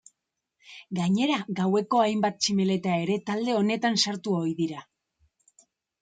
[0.99, 4.81] Gainera gaueko hainbat tximeleta ere talde honetan sartu ohi dira.